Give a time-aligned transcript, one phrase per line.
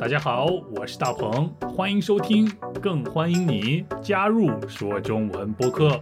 [0.00, 0.46] 大家好，
[0.76, 2.48] 我是大鹏，欢迎收听，
[2.80, 6.00] 更欢迎你加入说中文播客。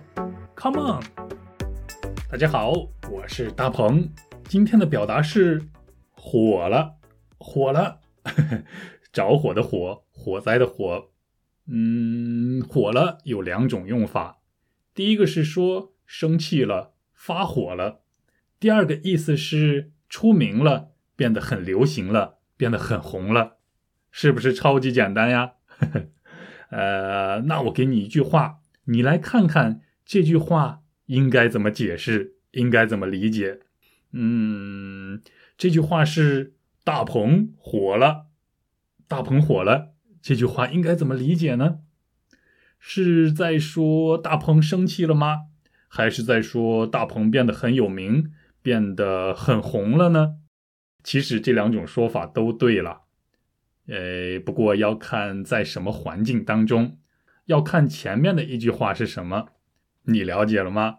[0.55, 1.03] Come on！
[2.31, 2.73] 大家好，
[3.11, 4.07] 我是大鹏，
[4.45, 5.63] 今天的表达是
[6.11, 6.97] 火了，
[7.39, 8.01] 火了，
[9.13, 11.09] 着火的火，火灾的火。
[11.67, 14.41] 嗯，火了有两种用法，
[14.95, 18.03] 第一个是说生气了，发火了；
[18.61, 23.57] 第二个意思是出名了，变得很流行了，变得很红了，
[24.19, 25.53] 是不是超级简单呀？
[26.73, 33.61] 呃，那我给你一句话，你来看看这句话应该怎么解释，应该怎么理解？
[34.13, 35.21] 嗯，
[35.59, 38.29] 这句话是大鹏火了，
[39.07, 39.93] 大鹏火了。
[40.23, 41.81] 这句话应该怎么理解呢？
[42.79, 45.49] 是在说大鹏生气了吗？
[45.89, 50.37] 还是在说大鹏变得很有名，变得很红了呢？
[51.05, 53.03] 其实这两种说法都对了，
[53.87, 56.99] 呃，不过要看在什么环境当中，
[57.47, 59.49] 要看前面的一句话是什么。
[60.03, 60.99] 你了解了吗？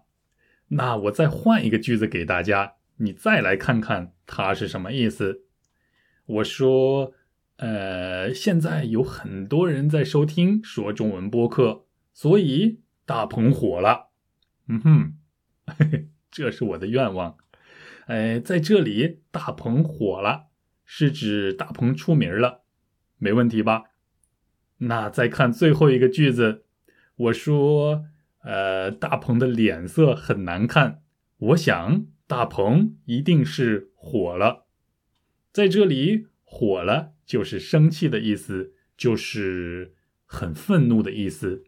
[0.69, 5.43] 那我再换一个句子给大家，你再来看看它是什么意思。
[6.25, 7.13] 我说。
[7.59, 14.09] 呃，现在有很多人在收听说中文播客，所以大鹏火了。
[14.67, 15.13] 嗯哼，
[16.29, 17.35] 这是我的愿望。
[18.05, 20.49] 哎，在这里，大鹏火了
[20.85, 22.61] 是指大鹏出名了，
[23.17, 23.83] 没问题吧？
[24.79, 26.63] 那再看最后一个句子，
[27.15, 28.05] 我说，
[28.43, 31.01] 呃，大鹏的脸色很难看，
[31.37, 34.65] 我想大鹏一定是火了。
[35.51, 37.13] 在这里，火了。
[37.27, 39.93] 就是生气的意思，就是
[40.25, 41.65] 很愤怒的意思。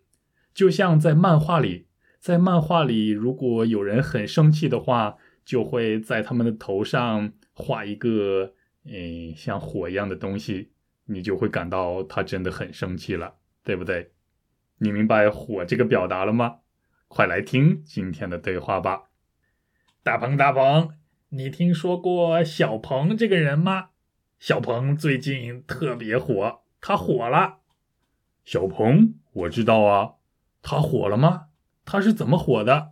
[0.54, 8.54] 就像在漫画里，在漫画里，如果有人很生气的话，就会在他们的头上画一个，
[8.86, 10.72] 嗯，像火一样的东西，
[11.10, 14.14] 你就会感到他真的很生气了，对不对？
[14.78, 16.60] 你明白“火”这个表达了吗？
[17.08, 19.10] 快来听今天的对话吧。
[20.04, 20.92] 大鹏，大鹏，
[21.30, 23.90] 你听说过小鹏这个人吗？
[24.40, 27.58] 小鹏最近特别火，他火了。
[28.46, 30.14] 小鹏，我知道啊，
[30.62, 31.48] 他火了吗？
[31.84, 32.92] 他是怎么火的？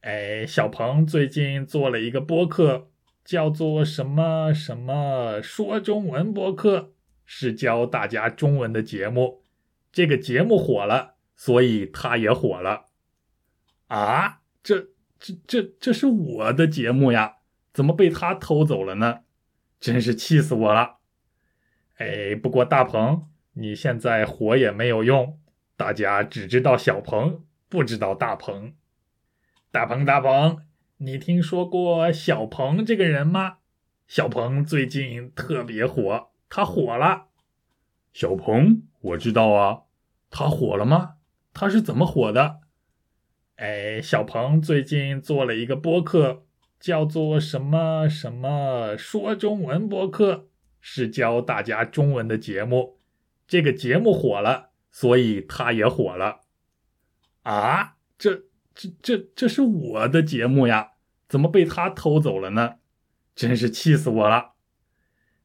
[0.00, 2.90] 哎，小鹏最近做了一个播客，
[3.24, 6.92] 叫做什么什么说中文播客，
[7.34, 9.42] 是教大家中文的节目。
[9.90, 12.88] 这个节目火了，所以他也火了。
[13.86, 14.88] 啊，这
[15.18, 17.36] 这这这是我的节目呀，
[17.72, 19.20] 怎么被他偷走了呢？
[19.80, 20.98] 真是气死我了！
[21.96, 25.40] 哎，不过大鹏，你现在火也没有用，
[25.74, 28.74] 大家只知道小鹏，不知道大鹏。
[29.70, 30.58] 大鹏，大鹏，
[30.98, 33.56] 你听说过小鹏这个人吗？
[34.06, 37.28] 小鹏最近特别火，他火了。
[38.12, 39.84] 小鹏，我知道啊，
[40.28, 41.14] 他火了吗？
[41.54, 42.60] 他是怎么火的？
[43.56, 46.44] 哎，小鹏最近做了一个播客。
[46.78, 50.48] 叫做什么什么说中文播客，
[50.80, 52.98] 是教大家中文的节目。
[53.46, 56.40] 这个节目火了，所以他也火了。
[57.44, 58.42] 啊，这
[58.74, 60.94] 这这这是我的节目呀，
[61.28, 62.74] 怎么被他偷走了呢？
[63.34, 64.51] 真是气死我了！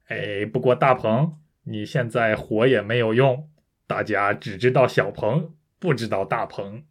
[0.07, 3.49] 哎，不过大鹏，你现在火也没有用，
[3.85, 6.85] 大家只知道小鹏，不知道大鹏。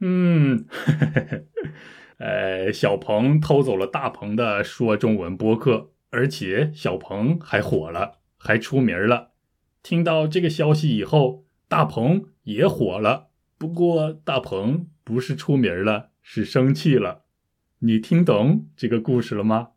[0.00, 0.66] 嗯，
[2.18, 9.34] 呃，小鹏偷走了大鹏的说中文播客，而且小鹏还火了，还出名了。
[9.84, 13.28] 听到这个消息以后，大鹏也火了。
[13.56, 17.25] 不过大鹏不是出名了，是生气了。
[17.80, 19.72] 你听懂这个故事了吗？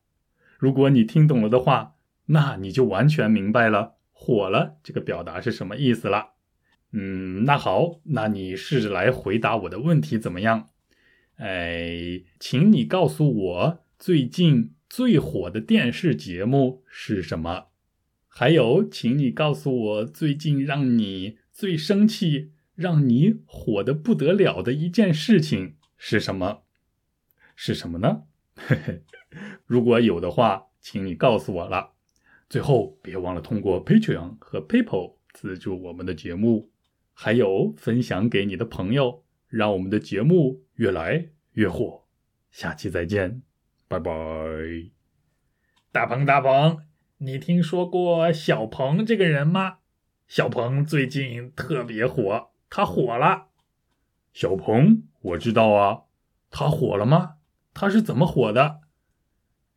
[0.57, 1.95] 如果你听懂了的话，
[2.27, 6.29] 那你就完全明白了“火了”这个表达是什么意思了。
[6.93, 10.69] 嗯，那好，那你试着来回答我的问题怎么样？
[11.35, 17.65] 哎，请你告诉我最近最火的电视节目是什么？
[18.27, 26.63] 还有，请你告诉我最近让你最生气、让你火的不得了的一件事情是什么？
[27.61, 28.23] 是什么呢？
[29.67, 31.91] 如果有的话，请你告诉我了。
[32.47, 36.71] 最后，别忘了通过 Patreon 和 PayPal 资助我们的节目。
[37.13, 42.05] 还有分享给你的朋友，让我们的节目越来越火。
[42.49, 43.41] 下期再见，
[43.89, 44.11] 拜拜。
[45.91, 46.77] 大鹏，大鹏，
[47.17, 49.79] 你听说过小鹏这个人吗？
[50.29, 53.47] 小鹏最近特别火，他火了。
[54.31, 56.03] 小鹏，我知道啊，
[56.49, 57.35] 他火了吗？
[57.73, 58.81] 他是怎么火的？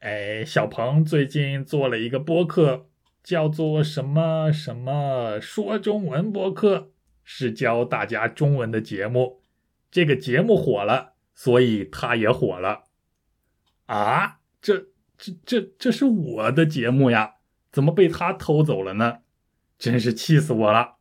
[0.00, 2.88] 哎，小鹏最近做了一个播客，
[3.22, 6.90] 叫做什么什么说中文播客，
[7.22, 9.40] 是教大家中文的节目。
[9.90, 12.84] 这个节目火了，所以他也火了。
[13.86, 14.86] 啊，这
[15.16, 17.34] 这这这是我的节目呀，
[17.70, 19.18] 怎么被他偷走了呢？
[19.78, 20.96] 真是气死我了！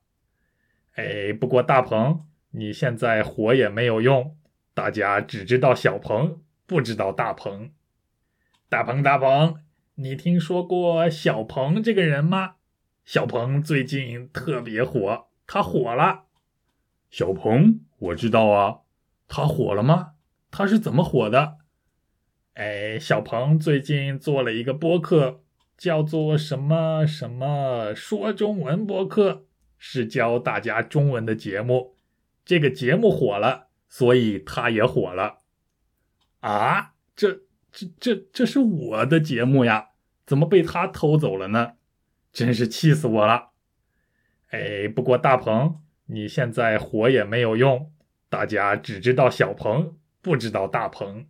[0.96, 4.38] 哎，不过大鹏，你现在火也没有用，
[4.74, 7.74] 大家只知道小鹏，不知道大鹏。
[8.70, 9.58] 大鹏，大鹏，
[9.96, 12.54] 你听说过小鹏这个人吗？
[13.04, 16.28] 小鹏最近特别火，他火了。
[17.10, 18.78] 小鹏，我知道啊，
[19.28, 20.14] 他火了吗？
[20.50, 21.58] 他是怎么火的？
[22.54, 25.42] 哎，小鹏最近做了一个播客，
[25.78, 29.44] 叫做什么什么说中文播客，
[29.78, 31.98] 是教大家中文的节目。
[32.46, 35.40] 这个节目火了，所以他也火了。
[36.42, 37.42] 啊，这。
[37.74, 39.92] 这这这是我的节目呀，
[40.26, 41.76] 怎么被他偷走了呢？
[42.34, 43.52] 真是气死我了！
[44.50, 47.90] 哎，不过大鹏，你现在火也没有用，
[48.28, 51.26] 大家只知道小鹏，不知道大鹏。